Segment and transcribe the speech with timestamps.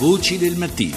[0.00, 0.96] Voci del mattino.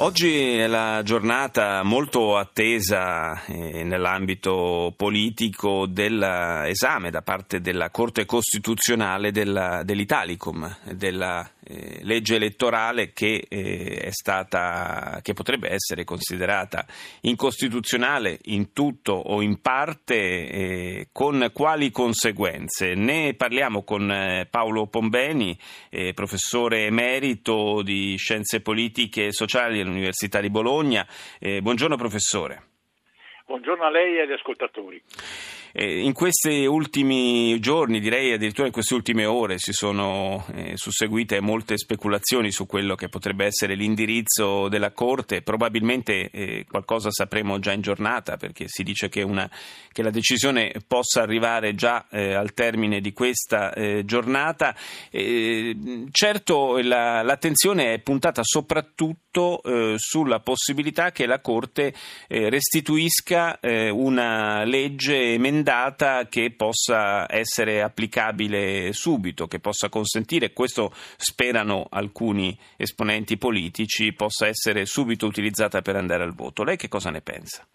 [0.00, 9.30] Oggi è la giornata molto attesa eh, nell'ambito politico dell'esame da parte della Corte Costituzionale
[9.30, 16.86] della, dell'Italicum, della eh, legge elettorale che, eh, è stata, che potrebbe essere considerata
[17.22, 22.94] incostituzionale in tutto o in parte, eh, con quali conseguenze?
[22.94, 25.58] Ne parliamo con eh, Paolo Pombeni,
[25.90, 31.06] eh, professore emerito di Scienze Politiche e Sociali all'Università di Bologna.
[31.38, 32.67] buongiorno professore.
[33.48, 35.02] Buongiorno a lei e agli ascoltatori.
[35.72, 41.40] Eh, in questi ultimi giorni, direi addirittura in queste ultime ore, si sono eh, susseguite
[41.40, 45.40] molte speculazioni su quello che potrebbe essere l'indirizzo della Corte.
[45.40, 49.50] Probabilmente eh, qualcosa sapremo già in giornata, perché si dice che, una,
[49.90, 54.74] che la decisione possa arrivare già eh, al termine di questa eh, giornata.
[55.10, 59.62] Certo, la, l'attenzione è puntata soprattutto
[59.96, 61.94] sulla possibilità che la Corte
[62.28, 72.56] restituisca una legge emendata che possa essere applicabile subito, che possa consentire, questo sperano alcuni
[72.76, 76.64] esponenti politici, possa essere subito utilizzata per andare al voto.
[76.64, 77.66] Lei che cosa ne pensa?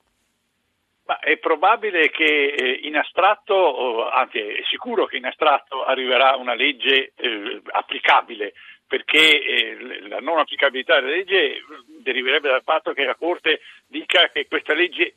[1.05, 6.55] Ma è probabile che eh, in astratto, anzi è sicuro che in astratto arriverà una
[6.55, 8.53] legge eh, applicabile,
[8.87, 11.61] perché eh, la non applicabilità della legge
[12.01, 15.15] deriverebbe dal fatto che la Corte dica che questa legge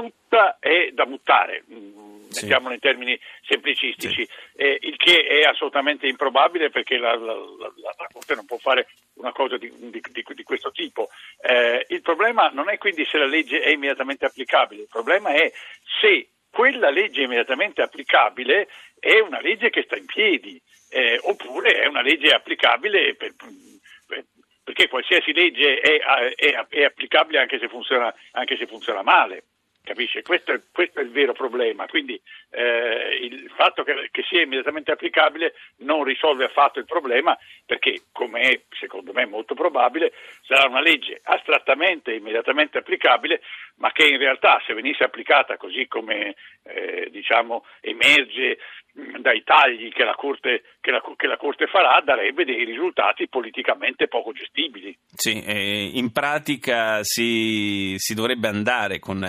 [0.00, 2.44] tutta è da buttare, mm, sì.
[2.44, 4.28] mettiamolo in termini semplicistici, sì.
[4.56, 8.88] eh, il che è assolutamente improbabile perché la, la, la, la Corte non può fare
[9.14, 11.10] una cosa di, di, di, di questo tipo.
[11.42, 15.52] Eh, il problema non è quindi se la legge è immediatamente applicabile, il problema è
[16.00, 21.86] se quella legge immediatamente applicabile è una legge che sta in piedi eh, oppure è
[21.86, 24.24] una legge applicabile per, per,
[24.62, 25.98] perché qualsiasi legge è,
[26.34, 29.44] è, è applicabile anche se funziona, anche se funziona male.
[29.82, 30.22] Capisce?
[30.22, 31.86] Questo è, questo è, il vero problema.
[31.86, 32.20] Quindi
[32.50, 38.40] eh, il fatto che, che, sia immediatamente applicabile non risolve affatto il problema perché, come
[38.40, 43.40] è secondo me molto probabile, sarà una legge astrattamente immediatamente applicabile,
[43.76, 48.58] ma che in realtà se venisse applicata così come eh, diciamo, emerge
[48.92, 54.08] dai tagli che la, Corte, che, la, che la, Corte, farà darebbe dei risultati politicamente
[54.08, 54.96] poco gestibili.
[55.14, 59.24] Sì, eh, in pratica si, si, dovrebbe andare con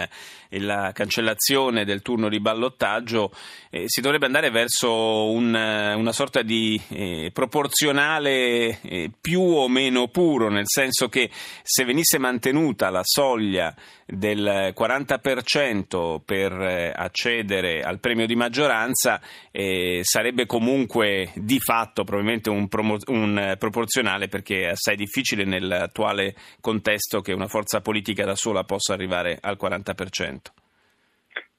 [0.50, 3.32] la cancellazione del turno di ballottaggio,
[3.70, 10.08] eh, si dovrebbe andare verso un, una sorta di eh, proporzionale eh, più o meno
[10.08, 11.30] puro, nel senso che
[11.64, 13.74] se venisse mantenuta la soglia
[14.06, 19.22] del 40% per eh, accedere al premio di maggioranza,
[19.52, 26.36] eh, sarebbe comunque di fatto probabilmente un, promo- un, proporzionale perché è assai difficile nell'attuale
[26.60, 30.61] contesto che una forza politica da sola possa arrivare al 40%.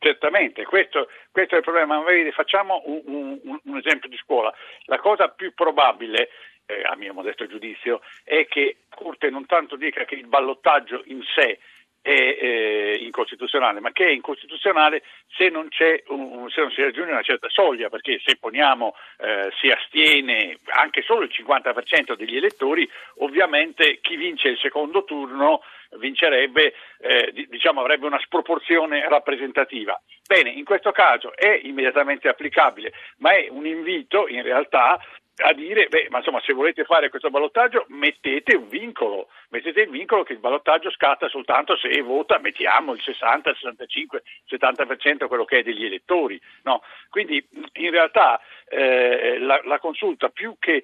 [0.03, 2.03] Certamente, questo, questo, è il problema.
[2.33, 4.53] Facciamo un, un, un, esempio di scuola.
[4.87, 6.29] La cosa più probabile,
[6.67, 11.23] eh, a mio modesto giudizio, è che Corte non tanto dica che il ballottaggio in
[11.37, 11.61] sé
[12.03, 15.05] è eh, incostituzionale, ma che è incostituzionale
[15.37, 15.69] se non,
[16.09, 21.03] un, se non, si raggiunge una certa soglia, perché se poniamo eh, si astiene anche
[21.03, 25.63] solo il 50% degli elettori, ovviamente chi vince il secondo turno
[25.99, 30.01] vincerebbe, eh, diciamo avrebbe una sproporzione rappresentativa.
[30.27, 34.99] Bene, in questo caso è immediatamente applicabile, ma è un invito in realtà
[35.37, 39.91] a dire, beh, ma insomma, se volete fare questo ballottaggio mettete un vincolo, mettete il
[39.91, 45.27] vincolo che il ballottaggio scatta soltanto se vota, mettiamo il 60, il 65, il 70%
[45.29, 46.41] quello che è degli elettori.
[46.65, 46.83] No?
[47.09, 47.43] Quindi
[47.75, 50.83] in realtà eh, la, la, consulta più che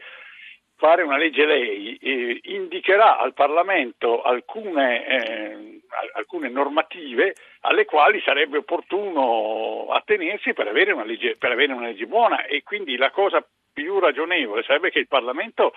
[0.77, 5.81] fare una legge lei eh, indicherà al Parlamento alcune, eh,
[6.15, 12.45] alcune, normative alle quali sarebbe opportuno attenersi per avere, legge, per avere una legge buona
[12.47, 13.45] e quindi la cosa
[13.79, 15.73] più ragionevole sarebbe che il Parlamento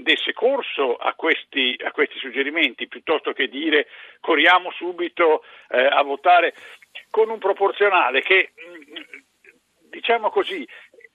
[0.00, 3.86] desse corso a questi, a questi suggerimenti piuttosto che dire
[4.18, 6.54] corriamo subito eh, a votare
[7.08, 9.02] con un proporzionale che mm,
[9.90, 10.66] diciamo così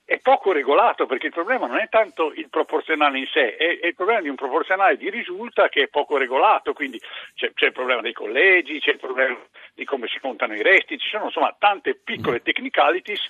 [0.05, 3.87] è poco regolato perché il problema non è tanto il proporzionale in sé, è, è
[3.87, 6.99] il problema di un proporzionale di risulta che è poco regolato, quindi
[7.33, 9.37] c'è, c'è, il problema dei collegi, c'è il problema
[9.73, 13.25] di come si contano i resti, ci sono insomma tante piccole technicalities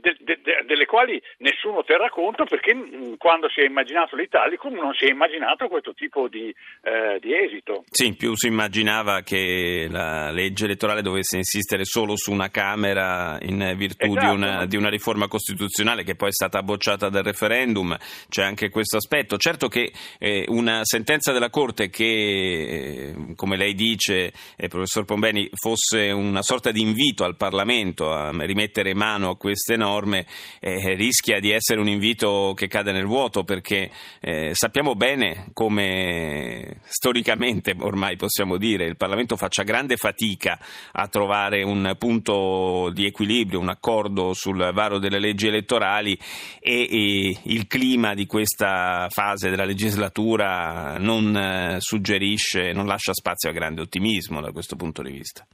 [0.00, 4.74] de, de, de, delle quali nessuno terrà conto perché mh, quando si è immaginato l'Italicum
[4.74, 7.84] non si è immaginato questo tipo di, eh, di esito.
[7.90, 13.74] Sì, più si immaginava che la legge elettorale dovesse insistere solo su una Camera in
[13.76, 14.26] virtù esatto.
[14.26, 17.96] di, una, di, una, riforma costituzionale che poi è stata bocciata dal referendum,
[18.28, 19.36] c'è anche questo aspetto.
[19.36, 25.48] Certo che eh, una sentenza della Corte che, eh, come lei dice, eh, professor Pombeni,
[25.54, 30.26] fosse una sorta di invito al Parlamento a rimettere mano a queste norme
[30.60, 33.90] eh, rischia di essere un invito che cade nel vuoto perché
[34.20, 40.58] eh, sappiamo bene come storicamente ormai possiamo dire il Parlamento faccia grande fatica
[40.92, 46.18] a trovare un punto di equilibrio, un accordo sul varo delle leggi elettorali
[46.60, 53.48] e, e il clima di questa fase della legislatura non eh, suggerisce, non lascia spazio
[53.48, 55.46] a grande ottimismo da questo punto di vista.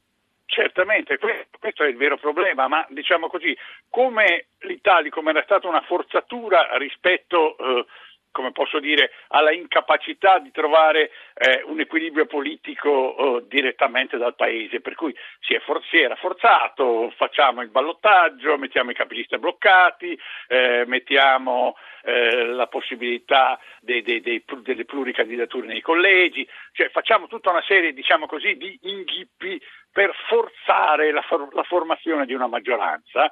[0.46, 3.56] Certamente, questo è il vero problema, ma diciamo così,
[3.88, 7.86] come l'Italia, come era stata una forzatura rispetto eh,
[8.34, 14.80] come posso dire, alla incapacità di trovare eh, un equilibrio politico eh, direttamente dal paese,
[14.80, 20.82] per cui si, for- si, era forzato, facciamo il ballottaggio, mettiamo i capilista bloccati, eh,
[20.86, 27.62] mettiamo eh, la possibilità dei, dei, dei, delle pluricandidature nei collegi, cioè facciamo tutta una
[27.62, 33.30] serie, diciamo così, di inghippi per forzare la, for- la formazione di una maggioranza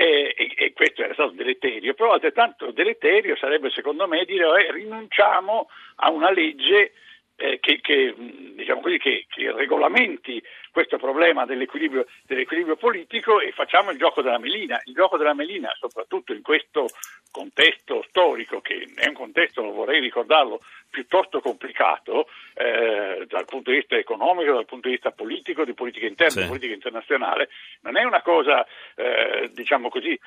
[0.00, 5.68] e, e, questo era stato deleterio, però altrettanto deleterio sarebbe secondo me dire eh, rinunciamo
[5.96, 6.92] a una legge
[7.40, 10.42] eh, che, che, diciamo così, che, che, regolamenti
[10.72, 14.80] questo problema dell'equilibrio, dell'equilibrio, politico e facciamo il gioco della melina.
[14.84, 16.86] Il gioco della melina, soprattutto in questo
[17.30, 23.96] contesto storico, che è un contesto, vorrei ricordarlo, piuttosto complicato eh, dal punto di vista
[23.96, 26.40] economico, dal punto di vista politico, di politica interna, sì.
[26.40, 27.50] di politica internazionale,
[27.82, 30.18] non è una cosa, eh, diciamo così,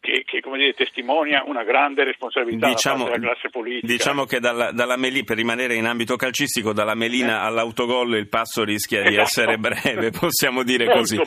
[0.00, 3.86] che, che dire, testimonia una grande responsabilità diciamo, della classe politica.
[3.86, 7.46] Diciamo che dalla, dalla Melina, per rimanere in ambito calcistico, dalla Melina eh.
[7.46, 9.14] all'autogol il passo rischia esatto.
[9.14, 11.14] di essere breve, possiamo dire così.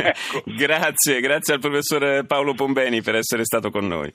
[0.00, 0.42] Ecco.
[0.44, 4.12] grazie, grazie al professor Paolo Pombeni per essere stato con noi.